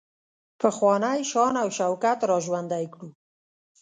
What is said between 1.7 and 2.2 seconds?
شوکت